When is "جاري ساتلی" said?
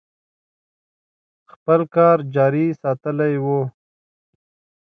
2.35-3.35